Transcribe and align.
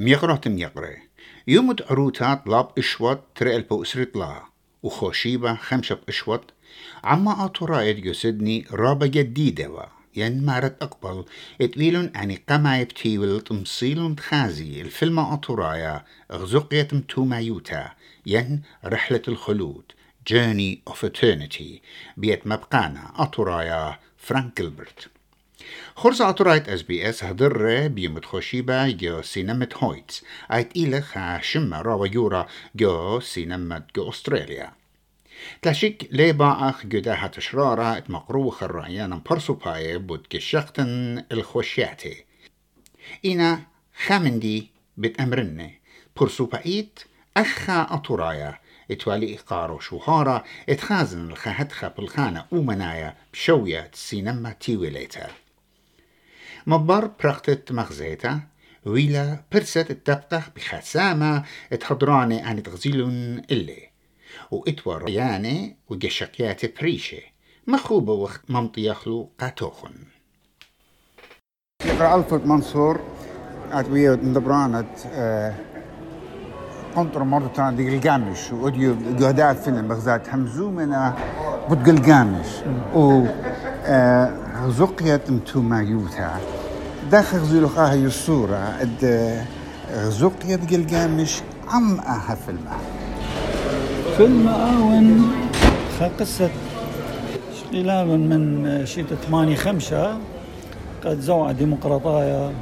ميقرة 0.00 0.40
ميقرة 0.46 0.96
يومد 1.48 1.82
عروتات 1.90 2.46
لاب 2.46 2.68
إشوات 2.78 3.24
ترقل 3.34 3.62
بأسرة 3.62 4.08
لا 4.14 4.42
وخوشيبة 4.82 5.54
خمسة 5.54 5.94
بإشوات. 5.94 6.44
عما 7.04 7.44
أطرايد 7.44 8.06
يسدني 8.06 8.66
رابة 8.72 9.06
جديدة 9.06 9.70
وا 9.70 9.82
ين 10.16 10.46
مارت 10.46 10.82
أقبل. 10.82 11.24
اتويلون 11.60 12.06
أني 12.16 12.42
قما 12.48 12.80
يبتيول 12.80 13.40
تمصيلون 13.40 14.16
تخازي. 14.16 14.80
الفيلم 14.80 15.18
أطرايا 15.18 16.04
غزقية 16.32 16.88
تومايوتا 17.08 17.90
ين 18.26 18.62
رحلة 18.84 19.22
الخلود 19.28 19.92
Journey 20.30 20.92
of 20.92 21.04
Eternity. 21.04 21.80
بيت 22.16 22.46
مبقانا. 22.46 23.12
أطرايا 23.16 23.98
فرانك 24.18 24.62
جilbert 24.62 25.19
اس 26.68 26.82
بي 26.82 27.08
اس 27.08 27.24
هدر 27.24 27.88
بيمت 27.88 28.24
خوشيبا 28.24 28.90
جو 28.90 29.22
سينمت 29.22 29.74
هويتس 29.76 30.24
ايت 30.52 30.76
إلخ 30.76 31.18
شمة 31.40 31.82
راوا 31.82 32.06
يورا 32.06 32.46
جو 32.74 33.20
سينمت 33.20 33.84
جو 33.96 34.08
أستراليا 34.08 34.72
تلاشيك 35.62 36.08
ليبا 36.12 36.68
أخ 36.68 36.86
جدا 36.86 37.26
تشرارة 37.26 37.96
اتمقروخ 37.96 38.62
الرعيان 38.62 39.22
برسو 39.30 39.54
باي 39.54 39.98
بود 39.98 40.26
كشختن 40.30 41.24
الخوشياتي 41.32 42.24
إنا 43.24 43.60
خامندي 44.06 44.70
بتأمرني 44.96 45.80
برسو 46.16 46.46
بايت 46.46 47.00
أخا 47.36 47.82
أطرايا 47.82 48.58
اتوالي 48.90 49.34
إقارو 49.34 49.78
شوهارا 49.78 50.44
اتخازن 50.68 51.30
الخهدخة 51.30 51.88
بالخانة 51.88 52.46
ومنايا 52.52 53.16
بشوية 53.32 53.90
سينما 53.94 54.52
تيويليتا 54.52 55.26
مبار 56.66 57.10
برقتت 57.24 57.72
مغزيتا 57.72 58.40
ويلا 58.86 59.44
برست 59.52 59.90
التبقى 59.90 60.42
بخسامة 60.56 61.42
اتحضراني 61.72 62.40
عن 62.42 62.62
تغزيلون 62.62 63.42
إلي. 63.50 63.90
وإتور 64.50 65.04
رياني 65.04 65.76
وجشقيات 65.88 66.80
بريشة. 66.80 67.22
مخوبة 67.66 68.12
وقت 68.12 68.40
ممطيخلو 68.48 69.30
قاتوخن. 69.40 69.94
يقرأ 71.84 72.16
ألفت 72.16 72.46
منصور 72.46 73.00
أتوية 73.72 74.14
ندبرانت 74.14 74.88
آه 75.06 75.54
قنطر 76.96 77.22
مرة 77.24 77.46
تان 77.46 77.76
دي 77.76 77.96
القامش 77.96 78.52
وديو 78.52 78.96
جهداء 79.18 79.54
فيلم 79.54 79.88
بغزات 79.88 80.28
همزو 80.28 80.70
من 80.70 81.12
بود 81.68 81.88
القامش 81.88 82.46
و 82.94 83.26
آه 83.84 84.49
زقيت 84.68 85.30
متو 85.30 85.60
ما 85.60 85.82
يوتا. 85.82 86.40
داخل 87.10 87.38
هي 87.92 88.06
الصورة 88.06 88.56
أد 88.56 89.44
زقيت 89.94 90.74
قلقامش 90.74 91.40
عم 91.68 92.00
آها 92.00 92.36
فيلم 92.46 92.66
فيلم 94.16 94.48
آون 94.48 95.32
قصة 96.20 96.50
شقيلان 97.60 98.08
من 98.08 98.86
شيت 98.86 99.06
ثمانية 99.14 99.56
خمسة 99.56 100.18
قد 101.04 101.20
زوع 101.20 101.52
ديمقراطايا 101.52 102.52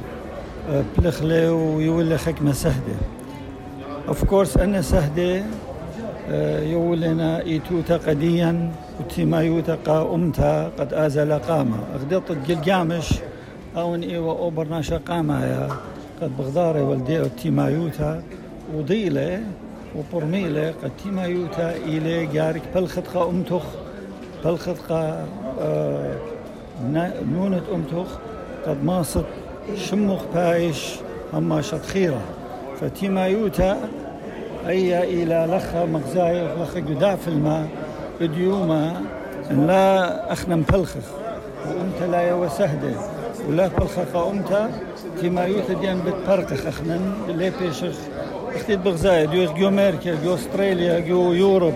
بلخلة 0.97 1.53
ويولي 1.53 2.17
خكمة 2.17 2.51
سهدة. 2.51 2.95
اوف 4.07 4.23
كورس 4.23 4.57
أنا 4.57 4.81
سهدة 4.81 5.43
يولنا 6.71 7.41
إيتوتا 7.41 7.97
قديا 7.97 8.71
وتيما 8.99 9.41
يوتا 9.41 9.77
أمتا 10.13 10.71
قد 10.79 10.93
آزل 10.93 11.33
قامة 11.33 11.77
أغدط 11.95 12.31
الجلجامش 12.31 13.13
أون 13.77 14.03
إيوا 14.03 14.31
أوبرناشا 14.31 14.97
قامة 14.97 15.45
يا 15.45 15.69
قد 16.21 16.37
بغداري 16.37 16.81
والدي 16.81 17.29
تيما 17.29 17.69
يوتا 17.69 18.23
وضيلة 18.75 19.41
وبرميلة 19.95 20.73
قد 20.83 20.91
تيما 21.03 21.25
يوتا 21.25 21.75
إلي 21.75 22.25
جارك 22.25 22.61
بلخدقة 22.75 23.29
أمتخ 23.29 23.63
بلخدقة 24.45 25.25
آه 25.59 26.15
نونة 27.33 27.61
أمتخ 27.73 28.07
قد 28.67 28.83
ماصت 28.83 29.25
شمخ 29.75 30.21
بايش 30.35 30.95
هما 31.33 31.61
شطخيرة 31.61 32.21
فتيما 32.81 33.27
يوتا 33.27 33.77
أي 34.67 35.23
إلى 35.23 35.47
لخ 35.49 35.75
مغزاي 35.75 36.47
لخ 36.61 36.75
قداع 36.75 37.15
في 37.15 37.27
الماء 37.27 37.67
بديوما 38.21 39.01
لا 39.51 40.33
أخنا 40.33 40.55
مفلخخ 40.55 41.07
وأنت 41.65 42.11
لا 42.11 42.21
يو 42.21 42.49
سهدة 42.49 42.91
ولا 43.49 43.69
فلخخ 43.69 44.15
أنت 44.15 44.69
تيما 45.21 45.45
يوتا 45.45 45.73
ديان 45.73 46.01
بتبرقخ 46.01 46.65
أخنا 46.65 46.99
لي 47.27 47.51
بيشخ. 47.61 47.97
أختيت 48.55 48.79
بغزاي 48.79 49.27
ديوز 49.27 49.49
جو 49.49 49.67
أمريكا 49.67 50.15
جو 50.23 50.35
أستراليا 50.35 50.99
جو 50.99 51.33
يوروب 51.33 51.73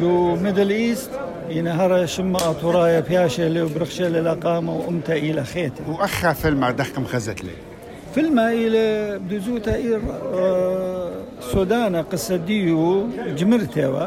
جو 0.00 0.36
ميدل 0.36 0.70
إيست. 0.70 1.10
ينهر 1.48 2.06
شما 2.06 2.50
أطرايا 2.50 3.00
بياشة 3.00 3.48
لي 3.48 3.62
وبرخشة 3.62 4.08
للقامة 4.08 4.72
وأمتا 4.72 5.12
إلى 5.12 5.44
خيتة. 5.44 5.90
وأخا 5.90 6.32
فيلم 6.32 6.66
دخكم 6.66 7.04
خزت 7.04 7.44
لي. 7.44 7.69
فيلم 8.14 8.38
إلى 8.38 9.18
بدوزوتا 9.18 9.74
إير 9.74 10.00
آه 10.34 11.10
سودانا 11.40 12.02
قصة 12.02 12.36
ديو 12.36 13.06
جمرتوا 13.36 14.06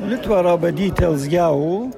لتورا 0.00 0.54
بديتلز 0.54 1.28
جاو 1.28 1.88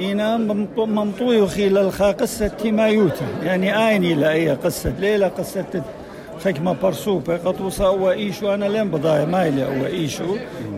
إنا 0.00 0.36
ممطوي 0.76 1.46
خيل 1.46 1.78
الخا 1.78 2.10
قصة 2.10 2.46
تيمايوتا 2.46 3.26
يعني 3.42 3.88
آيني 3.88 4.14
لأي 4.14 4.50
قصة 4.50 4.92
ليلة 5.00 5.28
قصة 5.28 5.82
خكمة 6.44 6.76
برسوبة 6.82 7.36
قطوسة 7.36 7.86
أو 7.86 8.10
إيشو 8.10 8.54
أنا 8.54 8.64
لين 8.64 8.90
بضايا 8.90 9.24
مايلة 9.24 9.64
أو 9.64 9.86
إيشو. 9.86 10.36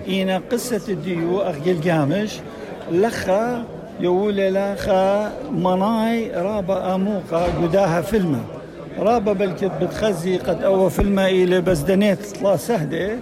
إنا 0.08 0.42
قصة 0.52 0.80
الديو 0.88 1.40
أخجل 1.40 1.80
جامش. 1.80 2.40
لخا 2.92 3.64
يولي 4.00 4.50
لخا 4.50 5.32
مناي 5.52 6.30
رابا 6.30 6.94
أموقا 6.94 7.44
قداها 7.62 8.00
فيلمه. 8.00 8.40
رابا 8.98 9.32
بلكت 9.32 9.72
بتخزي 9.82 10.36
قد 10.36 10.62
أو 10.62 10.88
فيلم 10.88 11.18
إلى 11.18 11.60
بس 11.60 11.78
دنيت 11.78 12.36
طلا 12.36 12.56
سهدة. 12.56 13.18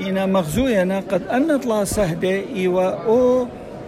إنا 0.00 0.26
مغزوينا 0.26 1.02
قد 1.10 1.22
أن 1.28 1.60
طلا 1.60 1.84
سهدة 1.84 2.40
إيوا 2.56 2.90
أو 3.06 3.46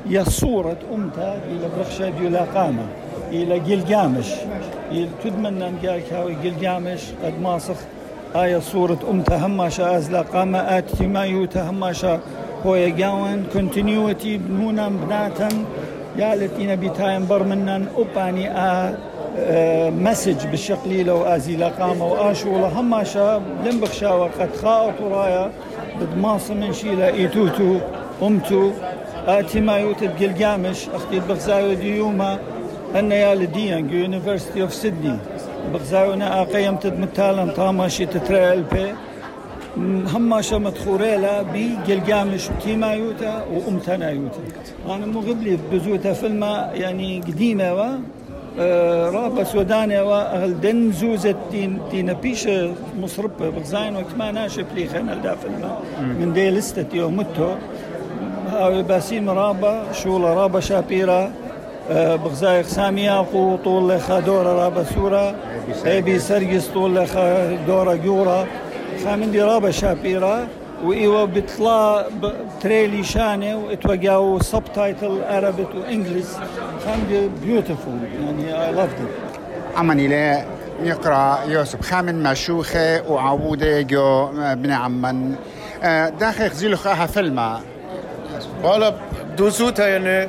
يا 0.08 0.22
صورة 0.22 0.76
أمتا 0.94 1.40
إلى 1.50 1.68
برخشة 1.76 2.08
ديولا 2.08 2.44
قامة 2.54 2.86
إلى 3.32 3.58
جلجامش 3.58 4.26
إلى 4.90 5.08
تدمنا 5.24 5.70
مجاك 5.70 6.12
هاوي 6.12 6.36
جلجامش 6.44 7.00
قد 7.24 7.40
ماسخ 7.42 7.76
آية 8.36 8.58
صورة 8.58 8.98
أمتا 9.10 9.46
هماشا 9.46 9.96
أزلا 9.96 10.22
قامة 10.22 10.58
آتي 10.58 11.06
ما 11.06 11.24
يوتا 11.24 11.70
هماشا 11.70 12.20
هو 12.66 12.74
يجاون 12.74 13.44
كونتينيوتي 13.52 14.36
بنونا 14.36 14.88
بناتا 14.88 15.48
يالتينا 16.16 16.74
بيتاين 16.74 17.26
برمنا 17.26 17.84
أباني 17.96 18.50
آ 18.50 18.94
مسج 19.90 20.46
بالشقلي 20.46 21.02
لو 21.02 21.22
ازي 21.22 21.56
لقامه 21.56 22.06
وآشولة. 22.06 22.68
هم 22.80 23.04
شاب 23.04 23.42
لم 23.64 23.80
بخشا 23.80 24.12
وقد 24.12 24.56
خاط 24.62 25.00
ورايا 25.00 25.50
بدماص 26.00 26.50
من 26.50 26.72
شيلة 26.72 27.08
إيتوتو 27.08 27.78
أمتو. 28.22 28.70
آتي 29.26 29.60
ما 29.60 29.76
يوتد 29.76 30.22
قلقامش 30.22 30.88
أختي 30.94 31.20
بغزايو 31.20 31.74
ديوما. 31.74 32.38
أن 32.98 33.12
يا 33.12 33.34
لديان 33.34 33.90
يونيفرسيتي 33.90 34.62
اوف 34.62 34.74
سيدني 34.74 35.16
بغزايونا 35.72 36.42
اقيمت 36.42 36.86
متالا 36.86 37.52
طاماشي 37.52 38.06
تتريل 38.06 38.62
بي 38.62 38.94
هماشا 40.12 40.56
مدخوريلا 40.56 41.42
بي 41.42 41.78
قلقامش 41.88 42.48
تيما 42.62 42.92
يوتا 42.94 43.44
وامتنا 43.52 44.10
يوتا. 44.10 44.42
أنا 44.86 45.06
مو 45.06 45.20
قبلي 45.20 45.58
بزوتا 45.72 46.12
فيلم 46.12 46.42
يعني 46.74 47.20
قديمة 47.20 47.74
و 47.74 47.86
رابا 49.14 49.44
سودانيا 49.44 50.02
وأهل 50.02 50.60
دن 50.60 50.92
زوزت 50.92 51.36
تين 51.50 51.78
تين 51.90 52.12
بيش 52.12 52.48
مصرب 53.02 53.30
بغزاين 53.40 53.96
وقت 53.96 54.14
ما 54.18 54.30
ناشف 54.30 54.64
لي 54.74 54.88
خنا 54.88 55.14
دافلنا 55.14 55.78
من 56.00 56.32
دي 56.32 56.50
لستة 56.50 56.86
يوم 56.96 57.16
متو. 57.16 57.54
هاوي 58.50 58.82
باسيم 58.82 59.30
رابا 59.30 59.92
شولا 59.92 60.34
رابا 60.34 60.60
شابيرا 60.60 61.32
بغزاي 61.90 62.62
سامية 62.62 63.26
قو 63.32 63.56
طول 63.56 63.88
لخا 63.88 64.20
دورة 64.20 64.52
رابا 64.64 64.84
سورة. 64.84 65.34
ايبي 65.86 66.18
سرقس. 66.18 66.68
طول 66.68 66.96
لخا 66.96 67.54
دورة 67.66 67.94
جورة 67.94 68.46
وايوا 70.84 71.24
بيطلع 71.24 72.04
تريلي 72.60 73.04
شانة 73.04 73.56
وإتوقعوا 73.56 74.42
سب 74.42 74.62
تايتل 74.74 75.20
عربي 75.28 75.66
وانجلش 75.74 76.26
كان 76.84 77.30
بيوتيفول 77.42 77.98
يعني 78.24 78.66
اي 78.66 78.72
لافد 78.72 79.06
عمني 79.76 80.08
لا 80.08 80.44
يقرا 80.82 81.38
يوسف 81.48 81.80
خامن 81.80 82.22
مشوخة 82.22 83.10
وعوده 83.10 83.80
جو 83.80 84.28
ابن 84.38 84.70
عمان 84.70 85.34
داخل 86.20 86.50
خزيلو 86.50 86.76
خاها 86.76 87.06
فيلم 87.06 87.60
والله 88.64 88.94
دوسوتا 89.38 89.88
يعني 89.88 90.28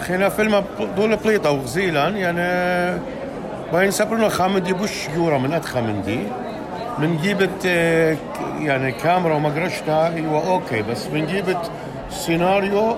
خينا 0.00 0.28
فيلم 0.28 0.64
دول 0.96 1.16
بليطة 1.16 1.50
وغزيلا 1.50 2.08
يعني 2.08 3.00
باين 3.72 3.90
سبرنا 3.90 4.28
خامندي 4.28 4.72
بوش 4.72 5.08
يورا 5.16 5.38
من 5.38 5.52
أد 5.52 5.64
خامندي 5.64 6.16
من 6.16 6.22
جيبت 6.22 6.51
آه، 7.66 8.14
ك- 8.14 8.18
يعني 8.60 8.92
كاميرا 8.92 9.34
ومقرشتها 9.34 10.14
أيوه 10.14 10.52
أوكي 10.52 10.82
بس 10.82 11.06
من 11.06 11.26
جيبت 11.26 11.70
سيناريو 12.10 12.96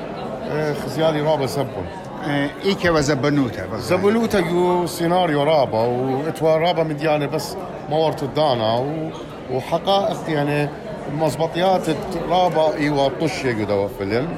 آه، 0.50 0.72
خزيالي 0.74 1.20
رابا 1.20 1.46
زبون. 1.46 1.86
آه، 2.28 2.50
إيكا 2.64 2.90
وزبنوتا. 2.90 3.66
بس 3.66 3.80
زبلوتا 3.80 4.38
يو 4.38 4.86
سيناريو 4.86 5.42
رابا 5.42 5.78
وإتوا 5.80 6.56
رابا 6.56 6.82
مديانة 6.82 7.26
بس 7.26 7.56
مورت 7.90 8.22
الدانا 8.22 8.86
وحقائق 9.52 10.16
يعني 10.28 10.68
مزبطيات 11.18 11.80
رابا 12.30 12.74
ايوا 12.74 13.08
طش 13.20 13.44
يقدوا 13.44 13.88
فيلم 13.98 14.28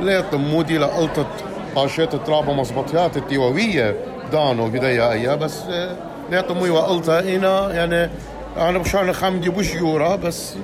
ليت 0.00 0.34
مودي 0.34 0.78
لقلطت 0.78 1.26
قاشيت 1.74 2.28
رابا 2.28 2.52
مزبطيات 2.52 3.16
التيووية 3.16 3.96
دانو 4.32 4.68
بدايا 4.68 5.12
أيا 5.12 5.34
بس 5.34 5.62
آه، 5.70 5.96
ليت 6.30 6.52
مو 6.52 6.64
ايوا 6.64 6.80
قلطة 6.80 7.18
أنا 7.18 7.72
يعني 7.72 8.10
أنا 8.56 8.78
بشان 8.78 9.12
خمدي 9.12 9.48
بوش 9.48 9.74
يورا 9.74 10.16
بس 10.16 10.54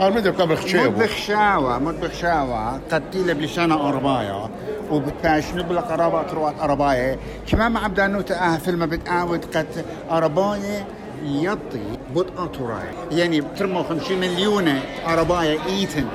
أنا 0.00 0.10
مدري 0.10 0.32
قبل 0.32 0.52
مد 0.52 0.58
خشيبو 0.58 0.90
بخشاوة 0.90 1.78
مد 1.78 2.00
بخشاوة. 2.00 2.80
قد 2.92 3.10
تيلا 3.10 3.32
بلشانة 3.32 3.88
أربايا. 3.88 4.50
وبتاش 4.90 5.44
نبلا 5.54 5.80
قرابة 5.80 6.22
تروات 6.22 6.54
أربايا. 6.60 7.18
كما 7.50 7.68
مع 7.68 7.86
بدانوتا 7.86 8.34
آه 8.34 8.56
فيلم 8.56 8.86
بتعاود 8.86 9.44
قد 9.56 9.84
أربايا 10.10 10.84
يطي 11.24 11.98
بط 12.14 12.26
أطراي 12.38 12.88
يعني 13.10 13.40
ترمو 13.40 13.82
خمسين 13.82 14.20
مليون 14.20 14.80
أربايا 15.06 15.58
إيتن. 15.66 16.06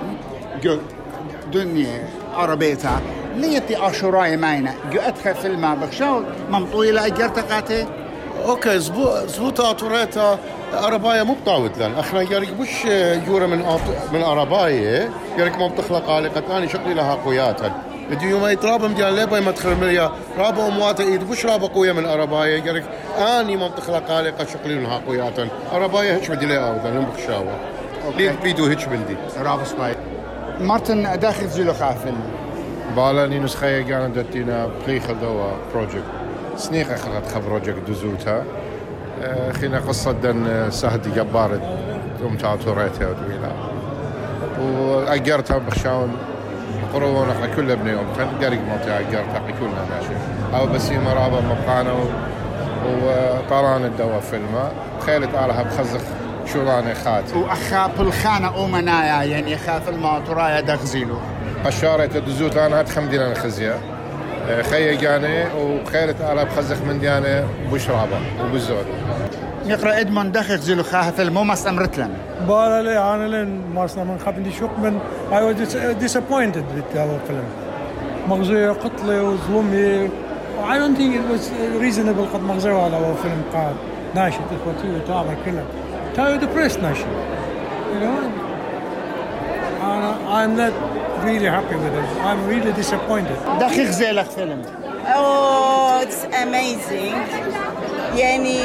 جو 0.64 0.78
دنيا 1.54 2.08
عربيتا 2.34 3.02
ليتي 3.36 3.88
أشوراي 3.88 4.38
ماينا 4.38 4.74
جو 4.92 5.00
أدخل 5.00 5.36
فيلم 5.36 5.76
بخشاوة. 5.76 6.26
ممطويلة 6.50 7.06
أجرتا 7.06 7.42
قاتي 7.42 7.88
أوكي 8.46 8.80
زبو 8.80 9.10
زبوطة 9.28 9.72
اطوريتا 9.72 10.40
اربايا 10.74 11.24
مو 11.24 11.34
بطاود 11.34 11.78
لأن 11.78 11.94
أخنا 11.94 12.22
يارك 12.22 12.54
بوش 12.54 12.86
يورا 13.28 13.48
من 13.48 13.66
أط... 13.66 14.14
من 14.14 14.24
اربايا 14.24 15.10
يارك 15.38 15.58
ما 15.58 15.68
بتخلق 15.68 16.10
عالقة 16.10 16.58
اني 16.58 16.70
شقلي 16.70 16.94
لها 16.94 17.16
قوياتا. 17.16 17.72
بدي 18.12 18.26
يوم 18.30 18.48
يترابا 18.48 18.88
مديان 18.88 19.16
ليبا 19.16 19.38
يمدخل 19.38 19.76
مليا 19.76 20.12
رابا 20.38 20.68
امواتا 20.68 21.04
إيد. 21.04 21.24
بوش 21.24 21.46
رابا 21.46 21.68
قوية 21.68 21.92
من 21.92 22.06
اربايا 22.06 22.58
يارك 22.66 22.84
آني 23.18 23.58
ما 23.58 23.68
بتخلق 23.68 24.12
عالقة 24.12 24.46
شقلي 24.46 24.76
لها 24.76 25.02
قوياتا. 25.08 25.48
اربايا 25.74 26.18
هيش 26.18 26.30
بدي 26.30 26.46
لي 26.46 26.58
اودا 26.58 26.90
لهم 26.90 27.06
بخشاوة 27.06 27.58
ليد 28.18 28.42
بيدو 28.44 28.66
هيش 28.66 28.86
بندي 28.86 29.18
رابس 29.38 29.72
باي 29.72 29.96
مارتن 30.60 31.20
داخل 31.20 31.48
زيلو 31.48 31.74
خافل 31.74 32.14
بالا 32.96 33.28
ني 33.28 33.40
نسخة 33.40 33.82
كانت 33.82 34.18
دتينا 34.18 34.70
بريخل 34.88 35.20
دوا 35.20 35.52
بروجكت 35.74 36.04
سنيخة 36.58 36.96
خلت 36.96 37.28
خ 37.34 37.38
بروجكت 37.38 37.90
دزوتها. 37.90 38.38
آه، 38.38 38.44
خينا 39.62 39.80
قصة 39.80 40.12
دن 40.12 40.46
آه، 40.48 40.70
سهد 40.70 41.14
جبار 41.16 41.60
أم 42.30 42.38
تاتوريتها 42.38 43.08
وتويلا 43.10 43.50
وأجرتها 44.62 45.58
بخشاون 45.58 46.12
قرون 46.94 47.30
إحنا 47.30 47.56
كل 47.56 47.72
ابن 47.72 47.88
يوم 47.88 48.06
كان 48.18 48.28
قريق 48.42 48.60
موتي 48.62 49.00
أجرتها 49.00 49.42
كلنا 49.60 49.86
ماشي 49.96 50.14
أو 50.56 50.66
بسيمة 50.68 51.14
رابا 51.14 51.42
مبقانا 51.42 51.92
و- 51.92 52.08
وطالان 52.88 53.86
الدوا 53.86 54.20
فيلمة 54.20 54.72
خيلت 55.06 55.30
آلها 55.30 55.64
بخزخ 55.64 56.02
شولاني 56.54 56.96
خاتي 56.96 57.38
واخا 57.38 57.88
بالخانه 57.88 58.48
اومنايا 58.56 59.24
يعني 59.24 59.58
خاف 59.58 59.90
الماطرايا 59.90 60.62
دغزيلو. 60.62 61.16
قشارة 61.66 62.10
الدزوت 62.18 62.58
أنا 62.58 62.80
ادخم 62.80 63.10
دينا 63.10 63.34
خزية 63.34 63.76
خي 64.62 64.96
جاني 64.96 65.46
وخيرت 65.54 66.22
على 66.22 66.46
بخزخ 66.46 66.78
من 66.88 67.00
ديانة 67.00 67.48
بشرابة 67.74 68.18
وبالزود 68.42 68.86
يقرا 69.66 70.00
ادمون 70.00 70.32
دخل 70.32 70.58
زيلو 70.58 70.84
خاف 70.84 71.22
المو 71.22 71.44
مس 71.44 71.68
أمرتلن. 71.68 72.10
بالا 72.48 72.82
لي 72.82 72.98
آنا 72.98 73.28
لين 73.28 73.62
مارسنا 73.76 74.04
من 74.04 74.20
خاب 74.26 74.34
عندي 74.34 74.52
شوك 74.52 74.72
من 74.84 75.00
I 75.32 75.36
was 75.36 75.74
disappointed 76.04 76.66
with 76.76 76.98
our 76.98 77.30
film. 77.30 77.48
مغزية 78.28 78.72
قتلة 78.72 79.24
وظلمي 79.24 80.10
I 80.64 80.78
don't 80.78 80.98
think 80.98 81.16
it 81.16 81.26
was 81.34 81.44
reasonable 81.82 82.34
قد 82.34 82.42
مغزية 82.42 82.84
على 82.84 82.98
our 82.98 83.26
film 83.26 83.56
قال 83.56 83.74
ناشط 84.16 84.40
إخوتي 84.40 84.96
وتابع 84.96 85.34
كلها 85.46 85.64
تايو 86.16 86.40
depressed 86.40 86.80
ناشط. 86.80 87.06
You 87.94 88.04
know? 88.04 88.04
أنا 88.04 88.43
I'm 90.40 90.56
not 90.56 90.74
really 91.26 91.50
happy 91.58 91.76
with 91.84 91.96
it 92.02 92.08
I'm 92.30 92.42
really 92.48 92.74
disappointed. 92.82 93.38
دخل 93.60 93.92
زيلك 93.92 94.26
فيلم. 94.26 94.62
Oh, 95.16 96.04
it's 96.04 96.24
amazing. 96.44 97.16
يعني 98.16 98.60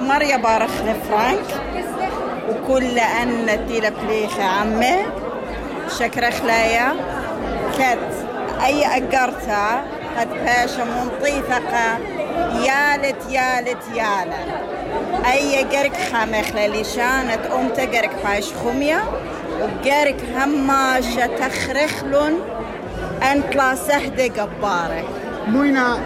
مريا 0.00 0.36
بارخ 0.36 0.70
فرانك 1.08 1.44
وكل 2.48 2.98
أن 2.98 3.66
تيلا 3.68 3.88
بليخة 3.88 4.44
عمي 4.44 4.96
شكرا 5.98 6.30
خلايا. 6.30 6.94
كات 7.78 7.98
أي 8.64 8.86
أقرتها 8.86 9.84
قد 10.18 10.28
باشا 10.28 10.84
منطيفقة 10.84 11.98
يالت 12.54 13.30
يالت 13.30 13.82
يالا. 13.94 14.38
أي 15.32 15.64
قرك 15.64 15.96
خامخلة 16.12 16.66
لشانت 16.66 17.40
أمتا 17.54 17.82
قرك 17.82 18.10
باش 18.24 18.52
خمية. 18.64 19.04
وقرك 19.60 20.16
هماشة 20.36 21.26
تخرخلن 21.26 22.38
أنت 23.32 23.56
لا 23.56 23.74
سهدة 23.74 24.42
قبارة 24.42 25.04
موينا 25.48 25.98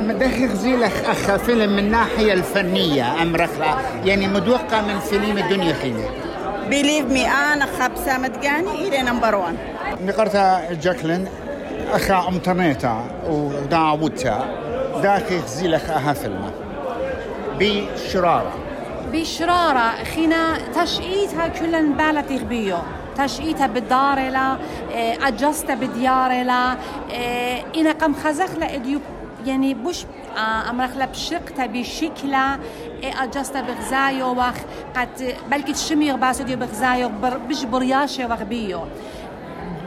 مدخل 0.00 0.48
زيلك 0.48 0.92
اخا 1.08 1.36
فيلم 1.36 1.72
من 1.72 1.78
الناحيه 1.78 2.32
الفنية 2.32 3.22
أم 3.22 3.36
رخلا 3.36 3.76
يعني 4.04 4.28
متوقع 4.28 4.80
من 4.80 4.98
فيلم 4.98 5.38
الدنيا 5.38 5.74
خيني 5.74 6.04
بليف 6.70 7.04
مي 7.04 7.28
أنا 7.28 7.66
خبسة 7.66 8.18
متقاني 8.18 8.88
إلى 8.88 9.02
نمبر 9.02 9.34
1 9.34 9.54
نقرتها 10.00 10.72
جاكلين 10.72 11.28
أخا 11.92 12.28
أمتنيتا 12.28 13.04
وداوتا 13.28 14.44
داخل 15.02 15.40
زيلك 15.48 15.84
أها 15.90 16.12
فيلم 16.12 16.50
بشرارة. 17.60 18.52
بشرارة 19.12 20.04
خينا 20.14 20.58
تشقيتها 20.74 21.48
كلن 21.48 21.92
بالتي 21.92 22.44
بيو 22.44 22.78
تشقيتها 23.18 23.66
بالدار 23.66 24.18
لا 24.30 24.56
أجستا 25.28 25.74
بديار 25.74 26.42
لا 26.44 26.76
إنا 27.76 27.92
قم 27.92 28.14
خزخ 28.14 28.54
لا 28.58 28.74
إديو 28.74 29.00
يعني 29.46 29.74
بوش 29.74 30.04
آه، 30.36 30.70
أمرخ 30.70 30.96
لا 30.96 31.04
بشقتا 31.06 31.66
بشكلا 31.66 32.58
أجستا 33.04 33.60
بغزايو 33.60 34.30
وخ 34.38 34.54
قد 34.96 35.34
بلكي 35.50 35.72
تشمير 35.72 36.16
باسو 36.16 36.44
ديو 36.44 36.56
بغزايو 36.56 37.08
بر- 37.22 37.38
بش 37.48 37.64
برياشة 37.64 38.26
وخ 38.32 38.42
بيو 38.42 38.80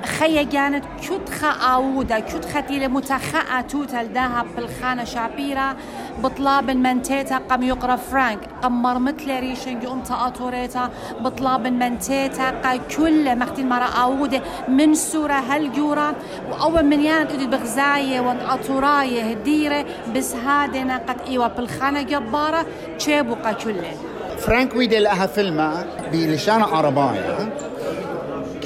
خيا 0.06 0.44
كانت 0.44 0.86
كت 1.02 1.30
خاودة 1.30 2.20
كت 2.20 2.46
ختيلة 2.46 2.88
متخاءة 2.88 3.62
توتا 3.62 4.02
الذهب 4.02 4.46
بالخانة 4.56 5.04
شابيرة 5.04 5.76
بطلاب 6.24 6.70
المنتيتا 6.70 7.38
قم 7.38 7.64
يقرا 7.64 7.96
فرانك 7.96 8.40
قم 8.64 8.82
مرمتلي 8.82 9.40
ريشن 9.40 9.80
قم 9.80 10.02
تأطوريتا 10.02 10.90
بطلاب 11.20 11.66
المنتيتا 11.66 12.50
قا 12.50 12.78
كل 12.78 13.40
مختين 13.40 13.70
مرة 13.70 14.04
أودة 14.04 14.42
من 14.68 14.94
سورة 14.94 15.34
هالجورة 15.34 16.16
وأول 16.52 16.86
من 16.86 17.00
ياند 17.02 17.32
أدي 17.32 17.48
بغزاية 17.48 18.20
وان 18.20 18.40
أطوراية 18.40 19.24
هديرة 19.24 19.86
بس 20.16 20.36
هادنا 20.36 20.98
قد 20.98 21.18
إيوا 21.28 21.48
بالخانة 21.48 22.02
جبارة 22.02 22.66
تشيبو 22.98 23.34
قا 23.34 23.52
كله 23.52 23.92
فرانك 24.38 24.76
ويدي 24.76 25.00
لها 25.00 25.28
فيلم 25.28 25.74
بلشانة 26.12 26.66
عرباية 26.66 27.50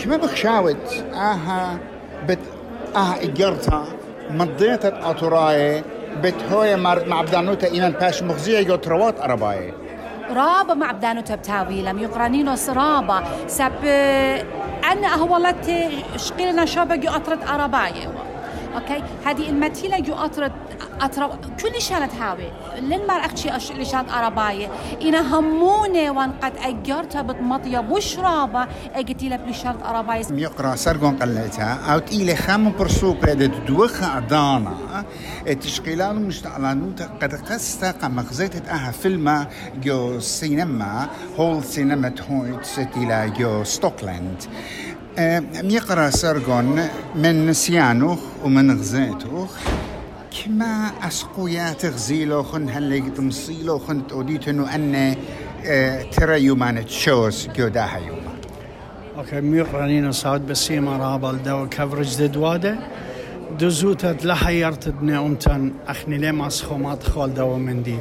كما 0.03 0.17
بخشاوت. 0.17 1.03
آها 1.13 1.77
بت 2.27 2.39
آها 2.95 3.23
اجرتها 3.23 3.85
مضيت 4.29 4.85
اطراي 4.85 5.83
بت 6.23 6.35
هوية 6.51 6.75
مع 6.75 7.21
بدانوتا 7.21 7.67
إيمان 7.67 7.91
باش 7.91 8.23
مخزية 8.23 8.61
جو 8.61 8.75
تروات 8.75 9.21
عرباية 9.21 9.73
رابا 10.29 10.73
مع 10.73 10.91
بدانو 10.91 11.21
تبتاوي 11.21 11.81
لم 11.81 11.99
يقرانينو 11.99 12.55
سرابا 12.55 13.23
سب 13.47 13.85
أنا 14.91 15.15
هو 15.15 15.37
لت 15.37 15.91
شقيلنا 16.17 16.65
شابا 16.65 16.95
جو 16.95 17.09
أطرد 17.09 17.39
أرباية. 17.43 18.07
أوكي؟ 18.75 19.03
هذه 19.25 19.49
المتيلة 19.49 19.99
جو 19.99 20.13
أطرب 21.03 21.29
كل 21.61 21.81
شانت 21.81 22.13
هاوي. 22.13 22.51
لين 22.79 23.07
ما 23.07 23.13
أختي 23.13 23.55
أش 23.55 23.71
اللي 23.71 23.85
شانت 23.85 24.11
أرباية 24.11 24.69
إنا 25.01 25.39
همونة 25.39 26.11
وان 26.11 26.31
قد 26.31 26.53
أجرتها 26.57 27.21
بتمطية 27.21 27.79
بشرابة. 27.79 28.67
أجتيلا 28.95 29.35
بلي 29.35 29.53
شانت 29.53 29.83
أرباية 29.85 30.25
يقرا 30.31 30.75
سرقون 30.75 31.15
قلتها 31.15 31.93
أو 31.93 31.99
تيلي 31.99 32.35
خام 32.35 32.71
برسوق 32.71 33.25
لدى 33.25 33.47
دوخة 33.47 34.17
أدانا 34.17 35.05
تشقيلان 35.61 36.15
مشتعلان 36.15 36.95
قد 37.21 37.33
قستا 37.33 37.91
قم 37.91 38.23
خزيت 38.23 38.67
أها 38.67 38.91
فيلم 38.91 39.47
جو 39.83 40.19
سينما. 40.19 41.07
هول 41.39 41.63
سينما 41.63 42.13
هويت 42.31 42.65
ستيلا 42.65 43.27
جو 43.27 43.63
ستوكلاند. 43.63 44.43
يقرا 45.63 46.09
سرقون 46.09 46.89
من 47.15 47.47
نسيانوخ 47.47 48.19
ومن 48.43 48.79
غزيتوخ 48.79 49.57
كما 50.33 50.91
أسقويا 51.07 51.73
تغزيلو 51.73 52.43
خن 52.43 52.69
هلي 52.69 53.01
تمصيلو 53.01 53.79
خن 53.79 54.07
توديت 54.07 54.47
انه 54.47 54.75
أن 54.75 55.15
آه، 55.65 56.01
ترى 56.01 56.41
يومان 56.43 56.85
تشوز 56.85 57.47
جوداها 57.55 57.97
يوما 57.97 58.33
أوكي 59.17 59.41
ميقرانين 59.41 60.11
صاد 60.11 60.47
بسيما 60.47 60.97
رابل 60.97 61.43
دو 61.43 61.67
كفرج 61.69 62.23
ددواده 62.23 62.79
دزوتت 63.59 64.25
لحيرت 64.25 64.89
دني 64.89 65.17
امتن 65.17 65.73
أخني 65.87 66.17
لي 66.17 66.31
ماسخو 66.31 66.77
ما 66.77 66.95
تخول 66.95 67.59
من 67.59 67.83
دي. 67.83 67.97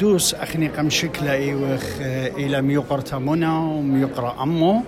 دوس 0.00 0.34
أخني 0.34 0.68
قم 0.68 0.90
شكله 0.90 1.32
إيوخ 1.32 1.82
إلى 2.36 2.62
ميقر 2.62 3.00
تمنا 3.00 3.58
وميقرأ 3.58 4.42
أمو. 4.42 4.82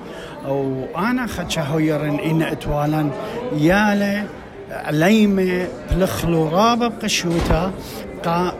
وأنا 0.47 1.26
خدش 1.26 1.59
هويرن 1.59 2.18
إن 2.21 2.42
اتوالا 2.42 3.11
ياله 3.59 4.26
بلخلو 5.90 6.49
رابا 6.49 6.88
بقشوتا 6.88 7.73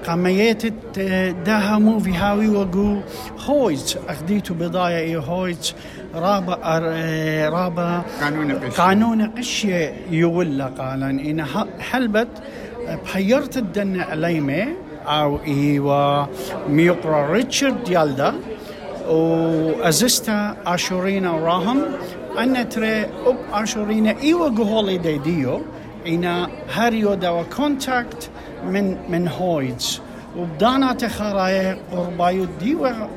قاميت 0.07 0.67
داها 1.47 1.79
موفي 1.79 2.15
هاوي 2.15 2.49
وقو. 2.49 2.97
هويت 3.47 3.99
أخديتو 4.09 4.55
بضايا 4.55 4.99
اي 4.99 5.17
هويت 5.17 5.73
رابا 6.15 6.55
رابا 7.49 8.03
قانون 8.21 8.53
قشي 8.53 8.77
قانون 8.77 9.31
قشي 9.31 9.91
يولا 10.11 10.67
قالن. 10.67 11.19
إن 11.19 11.45
حلبت 11.81 12.29
بحيرت 13.05 13.57
الدن 13.57 14.01
عليمه 14.01 14.67
أو 15.07 15.39
إيوا 15.47 16.27
ميقرا 16.69 17.33
ريتشارد 17.33 17.89
يالدا 17.89 18.35
وازستا 19.09 20.57
آشورينا 20.67 21.31
وراهم 21.31 21.83
أن 22.39 22.69
ترى 22.69 23.01
أب 23.27 23.37
آشورينا 23.53 24.15
إيوا 24.23 24.49
قهولي 24.49 24.99
دي 24.99 25.47
إنا 26.07 26.49
هاريو 26.73 27.15
دوا 27.15 27.43
كونتاكت 27.43 28.31
من 28.65 28.99
من 29.11 29.29
هويدز 29.29 30.01
وبدانا 30.37 30.93
تخرايا 30.93 31.79
قربايو 31.93 32.45
ديوا 32.61 33.09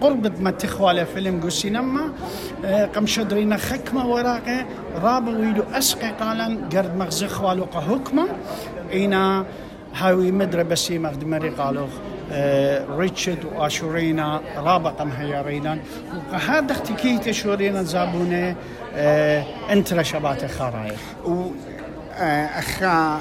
قربت 0.00 0.40
ما 0.40 0.50
تخوالي 0.50 1.06
فيلم 1.06 1.40
قو 1.40 1.48
سينما 1.48 2.12
قم 2.94 3.06
شدرينا 3.06 3.56
خكمة 3.56 4.06
وراقة 4.06 4.66
رابا 5.02 5.38
ويدو 5.38 5.62
أسقي 5.72 6.10
قالا 6.10 6.68
قرد 6.72 6.96
مغزي 6.96 7.28
خوالو 7.28 7.64
قهكمة 7.64 8.26
إنا 8.94 9.44
هاوي 9.94 10.32
مدري 10.32 10.64
بسي 10.64 10.98
مغدمري 10.98 11.50
قالو 11.50 11.86
ريتشارد 12.98 13.44
وآشورينا 13.44 14.40
رابا 14.56 14.90
قم 14.90 15.10
هيارينا 15.10 15.78
وهذا 16.32 16.72
اختكيت 16.72 17.30
شورينا 17.30 17.82
زابونة 17.82 18.56
انترا 19.70 20.02
شبات 20.02 20.44
و 22.20 22.24
أخا 22.58 23.20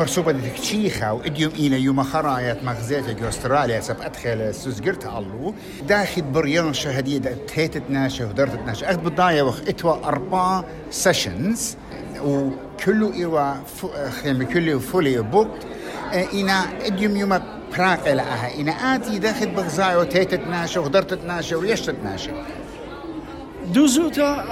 برسوبة 0.00 0.32
تكتشيخا 0.32 1.10
وإديوم 1.10 1.52
إلى 1.52 1.80
يوم 1.80 2.02
خرايات 2.02 2.64
مغزية 2.64 3.28
أستراليا 3.28 3.80
سب 3.80 3.96
أدخل 4.00 4.54
سوزقرت 4.54 5.06
علو 5.06 5.54
داخل 5.88 6.22
بريان 6.22 6.74
شهدية 6.74 7.18
تهيتت 7.18 7.82
ناشة 7.88 8.26
ودرتت 8.28 8.58
ناشة 8.66 8.90
أخذ 8.90 8.96
بداية 8.96 9.42
وخ 9.42 9.60
إتوا 9.68 9.94
أربع 10.04 10.64
سيشنز 10.90 11.76
وكله 12.24 13.12
إيوا 13.12 13.54
خيم 14.22 14.42
كله 14.42 14.78
فولي 14.78 15.18
بوكت 15.18 15.66
إنا 16.34 16.64
إديوم 16.86 17.16
يوم 17.16 17.40
براق 17.78 18.12
لها 18.12 18.60
إنا 18.60 18.72
آتي 18.72 19.18
داخل 19.18 19.48
بغزاية 19.48 19.96
وتهيتت 19.96 20.40
ناشة 20.40 20.80
ودرتت 20.80 21.24
ناشة 21.24 21.56
ويشتت 21.56 21.96
ناشة 22.04 22.32
دوزوتا 23.66 24.44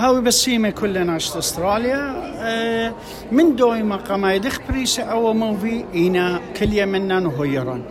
هاوي 0.00 0.20
بسيمة 0.20 0.70
كلنا 0.70 1.16
اشت 1.16 1.36
أستراليا. 1.36 2.32
آه، 2.36 2.92
من 3.32 3.56
دوي 3.56 3.82
ما 3.82 3.96
قما 3.96 4.34
يدخ 4.34 4.58
بريسة 4.68 5.02
أو 5.02 5.32
موفي 5.32 5.84
إينا 5.94 6.40
كل 6.56 6.86
منا 6.86 7.20
نهيران. 7.20 7.82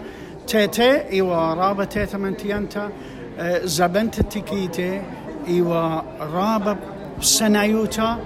تيتا 0.48 1.10
إيوا 1.10 1.54
رابا 1.54 1.86
تيتا 1.86 2.18
من 2.18 2.38
تيانتا. 2.38 2.90
آه، 3.40 3.66
زبنت 3.66 4.20
التكيتي 4.20 5.02
إيوا 5.48 6.02
رابا 6.34 6.78
سنايوتا. 7.22 8.18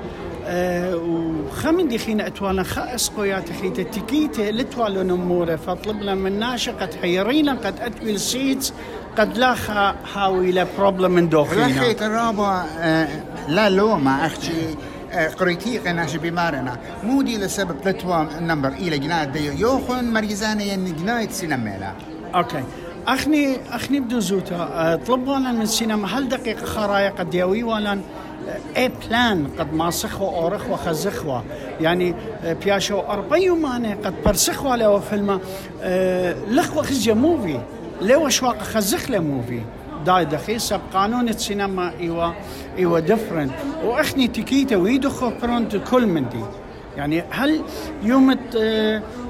أه 0.46 0.96
وخمن 0.96 1.88
دي 1.88 1.98
خينا 1.98 2.28
أتوالا 2.28 2.64
خا 2.64 2.96
اسقويات 2.96 3.50
خيت 3.62 3.80
التكيتة 3.80 4.50
لتوالو 4.50 5.02
نمورة. 5.02 5.56
فاطلب 5.56 6.02
لنا 6.02 6.16
من 6.16 6.40
ناشا 6.40 6.72
قد 6.72 6.94
حيرينا 7.02 7.54
قد 7.54 7.80
اتوي 7.82 8.12
السيتس 8.12 8.74
قد 9.18 9.38
لا 9.38 9.56
خا 9.56 9.96
هاوي 10.14 10.52
لا 10.52 10.66
بروبلم 10.78 11.12
من 11.12 11.30
دوخينا. 11.30 11.68
رخي 11.68 11.94
ترابا 11.94 12.66
لا 13.48 13.70
لو 13.70 13.96
ما 13.96 14.26
أختي 14.26 14.76
قريتي 15.40 15.78
قناش 15.78 16.16
بمارنا 16.16 16.78
مودي 17.04 17.38
لسبب 17.38 17.88
لتوا 17.88 18.40
نمبر 18.40 18.70
إلى 18.70 18.98
جناية 19.00 19.24
دي 19.24 19.60
يوخن 19.60 20.14
مريزانة 20.14 20.64
ين 20.64 20.96
جناية 20.96 21.30
سينميلا. 21.30 21.94
أوكي. 22.36 22.64
أخني 23.08 23.58
أخني 23.72 24.00
بدو 24.00 24.20
زوتا. 24.20 25.00
طلبوا 25.08 25.38
لنا 25.38 25.52
من 25.52 25.62
السينما 25.62 26.18
هل 26.18 26.30
دقيقة 26.30 26.66
خرايا 26.66 27.10
قد 27.10 27.34
يوي 27.34 27.64
ولا 27.64 28.00
اي 28.78 28.92
بلان 29.08 29.48
قد 29.60 29.74
ما 29.74 29.92
سخوا 29.92 30.28
اورخ 30.28 30.70
وخزخوا 30.70 31.42
يعني 31.82 32.16
بياشو 32.64 33.00
اربيو 33.00 33.56
ماني 33.56 33.94
قد 33.94 34.14
برسخوا 34.26 34.76
له 34.76 35.00
فيلم 35.00 35.40
لخوا 36.50 36.82
خزجة 36.82 37.14
موفي. 37.14 37.60
لو 38.02 38.30
شواق 38.30 38.62
خزخ 38.62 39.10
موفي 39.10 39.62
داي 40.06 40.26
دخي 40.26 40.60
سب 40.60 40.82
قانون 40.94 41.30
السينما 41.30 41.92
إيوا 42.00 42.32
إيوا 42.78 43.00
ديفرنت 43.00 43.52
وإخني 43.84 44.28
تكيتا 44.28 44.76
ويدخو 44.76 45.32
برونت 45.42 45.76
كل 45.76 46.08
من 46.08 46.30
دي. 46.30 46.44
يعني 46.98 47.24
هل 47.30 47.62
يوم 48.04 48.36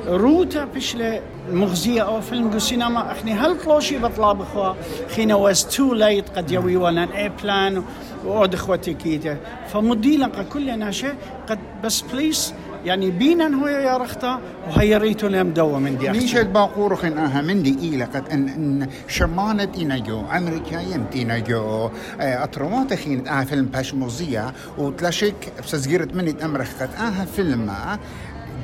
روتا 0.08 0.66
بشلة 0.66 1.22
مغزية 1.52 2.02
أو 2.02 2.22
فيلم 2.22 2.50
جو 2.50 2.60
سينما؟ 2.60 3.12
إخني 3.12 3.34
هل 3.34 3.60
طلوشي 3.64 3.98
بطلاب 3.98 4.42
اخوا 4.42 4.74
خينا 5.16 5.36
واز 5.36 5.66
تو 5.66 5.94
ليت 5.94 6.30
قد 6.30 6.52
يوي 6.52 6.76
ولا 6.76 7.08
اي 7.18 7.30
بلان 7.30 7.84
وعود 8.26 8.54
اخوتي 8.54 8.94
كيتا 8.94 9.38
فمديلا 9.74 10.28
كل 10.54 10.80
ناشا 10.80 11.16
قد 11.50 11.60
بس 11.84 12.02
بليس 12.02 12.54
يعني 12.86 13.12
بينا 13.12 13.64
هو 13.64 13.68
يا 13.68 13.98
رختا 13.98 14.40
وهي 14.68 14.98
ريتو 14.98 15.28
لم 15.28 15.50
دوا 15.50 15.80
من 15.80 15.98
دي 15.98 16.10
ميشت 16.10 16.46
باقورخ 16.46 17.06
إن 17.06 17.18
أها 17.18 17.42
من 17.42 17.64
دي 17.64 17.80
إيلا 17.82 18.06
قد 18.06 18.30
ان, 18.30 18.48
إن 18.50 18.88
شمانت 19.08 19.78
إنا 19.78 19.98
جو 19.98 20.22
أمريكا 20.38 20.80
يمتينا 20.80 21.38
جو 21.40 21.90
أطرمات 22.20 22.94
خينت 22.94 23.28
أها 23.28 23.44
فيلم 23.44 23.66
باش 23.66 23.94
مغزية 23.94 24.54
وتلاشك 24.78 25.54
بسزجرت 25.64 26.14
مني 26.16 26.46
أمرخ 26.46 26.68
قد 26.80 26.90
أها 27.00 27.26
فيلم 27.26 27.72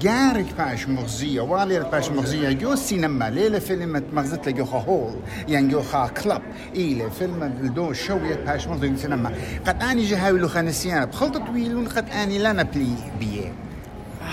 جارك 0.02 0.46
باش 0.58 0.88
مغزية 0.88 1.42
والي 1.42 1.80
باش 1.92 2.10
مغزية 2.10 2.52
جو 2.52 2.76
سينما 2.76 3.30
ليلة 3.30 3.60
فيلم 3.60 4.04
مغزت 4.14 4.50
لجو 4.50 4.64
هول 4.64 5.16
يعني 5.48 5.68
جو 5.68 5.82
خا 5.82 6.08
كلب 6.08 6.42
إلى 6.76 7.10
فيلم 7.12 7.54
دو 7.76 7.94
شوية 7.94 8.36
باش 8.36 8.68
مغزية 8.68 8.96
سينما. 8.96 9.32
قد 9.68 9.84
أني 9.84 10.04
جهاوي 10.06 10.40
لو 10.40 10.48
خانسيان 10.48 11.06
بخلطة 11.06 11.46
طويل 11.46 11.90
قد 11.90 12.10
أني 12.10 12.38
لانا 12.38 12.64
بلي 12.64 12.96
بيه 13.20 13.54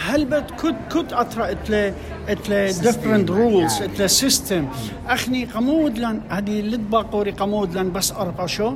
هل 0.06 0.25
بد 0.25 0.50
كنت 0.50 0.76
كنت 0.92 1.12
اطرا 1.12 1.50
اتلا 1.50 1.92
اتلا 2.28 2.66
ديفرنت 2.66 3.30
رولز 3.30 3.82
اتلا 3.82 4.06
سيستم 4.06 4.68
أخني 5.08 5.44
قمود 5.44 5.98
لأن 5.98 6.20
هذه 6.30 6.60
لدباقوري 6.60 7.30
قمود 7.30 7.75
لأن 7.75 7.92
بس 7.92 8.12
أربع 8.12 8.46
شو؟ 8.46 8.75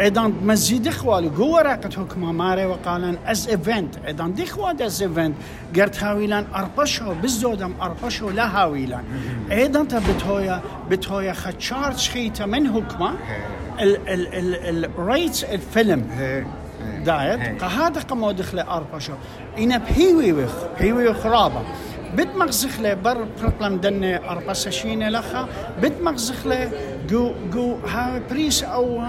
أيضا 0.00 0.32
مزيد 0.42 0.86
إخوالي 0.86 1.28
قوة 1.28 1.62
راقة 1.62 1.90
حكمة 1.90 2.32
ماري 2.32 2.66
وقالن 2.66 3.16
از 3.26 3.48
ايفنت 3.48 3.94
أيضا 4.06 4.28
دي 4.28 4.46
خواد 4.46 4.82
از 4.82 5.02
ايفنت 5.02 5.34
قرت 5.76 6.02
هاويلان 6.02 6.46
اربشو 6.54 7.14
بالزودم 7.14 7.72
اربشو 7.82 8.30
لا 8.30 8.46
هاويلان 8.56 9.04
أيضا 9.50 9.82
بتهويا 9.82 10.60
بتهويا 10.90 11.32
خدشارج 11.32 12.08
خيتا 12.08 12.46
من 12.46 12.72
حكمة 12.72 13.14
الريتس 13.80 15.44
الفيلم. 15.44 16.04
دايت 17.04 17.62
هذا 17.62 18.00
قمو 18.00 18.30
دخله 18.32 18.62
اربشو 18.76 19.12
إنا 19.58 19.78
بهيوي 19.78 20.32
وخ 20.32 20.52
بهيوي 20.78 21.08
وخ 21.08 21.26
رابا 21.26 21.62
بد 22.16 22.36
مغزخله 22.36 22.94
بر 22.94 23.26
برطلم 23.42 23.76
دني 23.76 24.30
أربسشين 24.30 25.08
لخا. 25.08 25.48
بد 25.82 26.02
مغزخله 26.02 26.70
جو 27.10 27.32
جو 27.52 27.76
ها 27.86 28.20
بريس 28.30 28.62
أو 28.62 29.02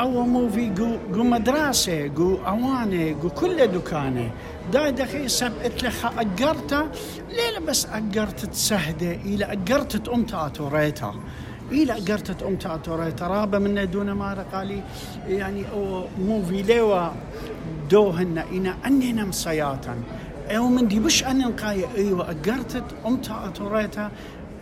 أو 0.00 0.26
موفي 0.26 0.68
جو 0.68 0.96
جو 1.12 1.22
مدرسة 1.22 2.06
جو 2.06 2.38
أواني 2.46 3.14
جو 3.14 3.28
كل 3.28 3.66
دكانة. 3.66 4.30
داي 4.72 4.92
دخي 4.92 5.28
سب 5.28 5.52
اتلخا 5.64 6.10
أجرتا 6.18 6.88
ليلة 7.28 7.60
بس 7.68 7.86
أجرت 7.86 8.46
تسهدة 8.46 9.12
إلى 9.12 9.44
أجرت 9.44 10.08
أمتا 10.08 10.48
توريتا 10.54 11.14
إلى 11.72 11.96
أجرت 11.96 12.42
أمتا 12.42 12.76
توريتا 12.76 13.26
رابا 13.26 13.58
من 13.58 13.90
دون 13.90 14.12
ما 14.12 14.44
قالي 14.52 14.82
يعني 15.28 15.64
أو 15.72 16.04
موفي 16.18 16.62
ليوا 16.62 17.08
دوهن 17.90 18.38
إنا 18.38 18.76
أننا 18.86 19.24
مصياتا 19.24 19.94
أو 20.50 20.68
من 20.68 20.88
دي 20.88 21.00
بش 21.00 21.24
أن 21.24 21.38
نقاية 21.38 21.86
أيوة 21.96 22.30
أجرت 22.30 22.84
أمتا 23.06 23.44
أتوريتا 23.48 24.10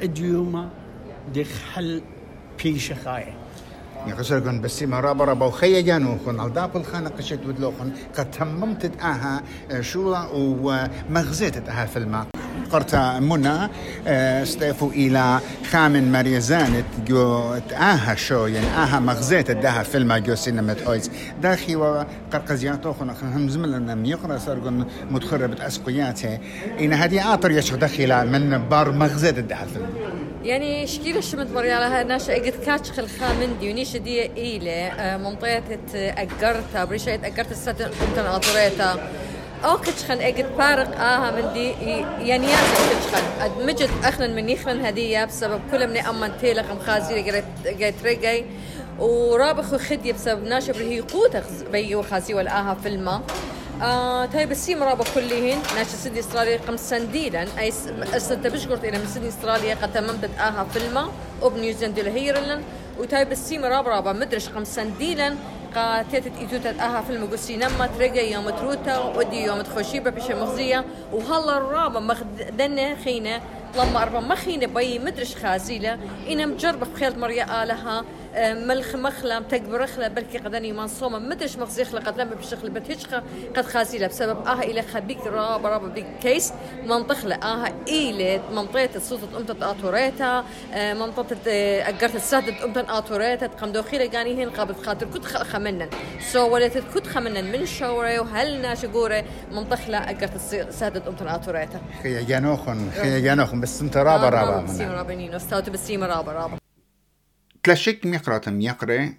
ديوما 0.02 0.68
دخ 1.34 1.62
حل 1.74 2.02
بيش 2.64 2.92
خاية 2.92 3.34
يقصر 4.06 4.40
كن 4.40 4.60
بس 4.60 4.82
ما 4.82 5.00
رابا 5.00 5.24
رابا 5.24 5.46
وخيا 5.46 5.80
جانو 5.80 6.18
خن. 6.26 6.40
على 6.40 6.50
داب 6.50 6.76
الخانة 6.76 7.10
قشت 7.10 7.40
ودلوخن 7.46 7.92
قد 8.18 8.30
تممت 8.30 9.00
آها 9.02 9.42
شولا 9.80 10.28
ومغزيت 10.32 11.68
آها 11.68 11.86
في 11.86 11.96
الماء 11.96 12.26
قرتا 12.72 13.20
منا 13.20 13.70
استيفو 14.06 14.90
إلى 14.90 15.40
خامن 15.70 16.12
مريزانت 16.12 16.84
جو 17.06 17.54
آها 17.72 18.14
شو 18.14 18.46
يعني 18.46 18.66
آها 18.66 19.00
مغزيت 19.00 19.50
الدها 19.50 19.82
فيلم 19.82 20.16
جو 20.16 20.34
سينما 20.34 20.76
هويز 20.86 21.10
داخي 21.42 21.76
وقرقزيات 21.76 22.86
أخرى 22.86 23.14
هم 23.22 23.48
زملنا 23.48 23.94
ميقرا 23.94 24.38
سرقن 24.38 24.84
متخربة 25.10 25.66
أسقياته. 25.66 26.38
إن 26.80 26.92
هذه 26.92 27.34
آطر 27.34 27.50
يشغ 27.50 27.76
داخلة 27.76 28.24
من 28.24 28.68
بار 28.68 28.90
مغزيت 28.90 29.38
الدها 29.38 29.66
فيلم. 29.72 29.86
يعني 30.44 30.86
شكيلة 30.86 31.20
شمت 31.20 31.50
مريالة 31.54 32.02
ناش 32.02 32.30
اجد 32.30 32.54
كاتش 32.66 32.90
خل 32.90 33.08
خامن 33.08 33.58
ديونيش 33.60 33.96
دي 33.96 34.22
إيلة 34.36 34.90
ممطيت 35.16 35.94
اقرتا 35.94 36.84
بريشة 36.84 37.14
أقرت 37.14 37.52
الساتن 37.52 37.84
انتن 37.84 38.26
اطريتا 39.64 39.68
أو 39.68 39.78
كتشخن 39.78 40.18
اجد 40.20 40.46
فارق 40.58 41.00
آها 41.00 41.30
من 41.30 41.52
دي 41.52 41.70
يعني 42.28 42.46
يا 42.46 42.56
كتشخن 42.56 43.66
مجد 43.66 43.90
اخنا 44.04 44.26
من 44.26 44.48
يخن 44.48 44.84
هدية 44.86 45.24
بسبب 45.24 45.60
كل 45.70 45.86
من 45.88 45.96
امن 45.96 46.32
تيلق 46.40 46.72
مخازي 46.72 47.22
جاي 47.64 47.92
تريجي 47.92 48.44
ورابخ 48.98 49.76
خدي 49.76 50.12
بسبب 50.12 50.44
ناشب 50.44 50.76
هي 50.76 51.00
قوت 51.00 51.36
بي 51.72 51.94
وخازي 51.94 52.34
والاها 52.34 52.74
فيلما 52.82 53.20
آه 53.82 54.26
طيب 54.26 54.50
السيم 54.50 54.82
رابا 54.82 55.04
كلهن. 55.14 55.58
ناش 55.76 55.86
سيدي 55.86 56.20
إستراليا 56.20 56.58
قم 56.68 56.76
سنديلا 56.76 57.46
أي 57.58 57.72
استنت 58.16 58.46
بشكرت 58.46 58.84
إلى 58.84 58.98
من 58.98 59.06
سيدي 59.06 59.28
إستراليا 59.28 59.74
قد 59.74 59.92
تممت 59.92 60.30
آها 60.40 60.66
فيلما 60.72 61.08
وبنيوزيلندا 61.42 62.10
هيرلن 62.10 62.62
وتايب 62.98 63.32
السيم 63.32 63.64
رابا 63.64 63.90
رابا 63.90 64.12
مدرش 64.12 64.48
قم 64.48 64.64
سنديلا 64.64 65.34
قاتت 65.74 66.32
إيتوتا 66.40 66.70
أها 66.70 67.00
في 67.02 67.10
المقصي 67.12 67.56
نما 67.56 67.86
ترجع 67.98 68.22
يوم 68.22 68.50
تروتا 68.50 68.98
ودي 68.98 69.42
يوم 69.42 69.60
تخشيبة 69.62 70.10
بش 70.10 70.30
مغزية 70.30 70.84
وهلا 71.12 71.58
الرابا 71.58 72.00
مخدنا 72.00 72.96
خينا 73.04 73.40
لما 73.76 74.02
أربع 74.02 74.20
مخينة 74.20 74.66
بي 74.66 74.98
مدرش 74.98 75.36
خازيلة. 75.36 75.98
إنا 76.30 76.46
مجربة 76.46 76.86
بخيل 76.86 77.18
مريا 77.18 77.62
آلها. 77.62 78.04
ملخ 78.36 78.94
مخلم 78.94 79.42
تكبر 79.42 79.86
خلا 79.86 80.08
بلكي 80.08 80.38
قدني 80.38 80.72
من 80.72 80.86
صوم 80.86 81.28
مدرش 81.28 81.56
مغزي 81.56 81.82
قد 81.82 82.20
لما 82.20 82.34
بشخل 82.34 82.70
بتهيش 82.70 83.06
قد 83.56 83.66
خازيلة 83.66 84.06
بسبب 84.06 84.46
آها 84.46 84.62
إلى 84.62 84.82
خبيك 84.82 85.26
رابا 85.26 85.68
رابا 85.68 85.88
بيك 85.88 86.06
كيس. 86.22 86.52
منطقة 86.86 87.34
آها 87.34 87.72
إلى 87.88 88.40
منطقة 88.52 88.98
صوتة 88.98 89.36
أمتة 89.36 89.70
آتوريتا. 89.70 90.44
منطقة 90.74 91.36
أجرت 91.88 92.14
السادة 92.14 92.64
أمتة 92.64 92.98
آتوريتا. 92.98 93.46
قم 93.46 93.72
دوخيلة 93.72 94.10
قاني 94.10 94.38
هين 94.38 94.50
قابل 94.50 94.74
خاطر 94.74 95.06
كنت 95.06 95.24
خمنن. 95.24 95.88
سو 96.32 96.54
ولت 96.54 96.78
كنت 96.94 97.06
خمنن 97.06 97.52
من 97.52 97.66
شوري 97.66 98.18
وهل 98.18 98.62
ناشقوري 98.62 99.24
منطقة 99.52 100.10
أجرت 100.10 100.34
السادة 100.52 101.08
أمتة 101.08 101.34
آتوريتا. 101.34 101.80
خيا 102.02 102.22
جانوخن 102.22 102.90
خيا 102.90 103.18
جانوخن 103.18 103.60
بس 103.60 103.80
انت 103.80 103.96
رابا 103.96 104.28
رابا 104.28 104.60
بسيمة 104.60 104.94
رابا 104.94 105.14
نينو. 105.14 105.36
استوت 105.36 105.70
بسيمة 105.70 106.06
رابا 106.06 106.32
رابا 106.32 106.58
تلاشك 107.68 108.06
ميقرة 108.06 108.50
ميقرة 108.50 109.14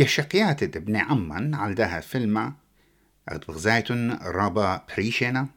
يشقيات 0.00 0.62
ابن 0.62 0.96
عمان 0.96 1.74
ده 1.74 2.00
فيلم 2.00 2.54
بغزايتن 3.32 4.18
رابا 4.22 4.84
بريشينا. 4.88 5.48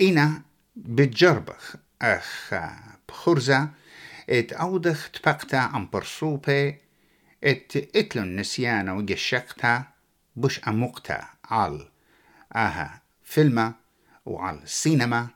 إينا 0.00 0.42
بتجربخ 0.76 1.76
أخ 2.02 2.54
بخرزة 3.08 3.68
إت 4.30 4.52
أودخ 4.52 5.10
تبقتا 5.10 5.56
عن 5.56 5.88
برصوبة 5.92 6.74
إت 7.44 7.76
اتلن 7.76 8.36
نسيانا 8.40 8.92
وجشقتا 8.92 9.84
بش 10.36 10.60
أموقتا 10.68 11.28
على 11.44 11.88
آها 12.54 13.02
فيلم 13.24 13.74
وعلى 14.26 14.62
السينما 14.62 15.28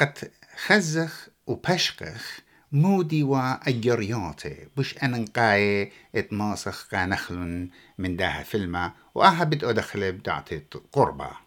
قد 0.00 0.30
خزخ 0.66 1.28
وبشقخ 1.46 2.40
مودي 2.72 3.22
وأجرياتي 3.22 4.68
بش 4.76 4.98
أنا 5.02 5.18
نقاي 5.18 5.92
اتماسخ 6.14 6.88
قانخلن 6.92 7.70
من 7.98 8.16
داها 8.16 8.42
فيلما 8.42 8.92
وأها 9.14 9.44
بد 9.44 9.64
أدخل 9.64 10.12
بدعتي 10.12 10.62
قربة. 10.92 11.43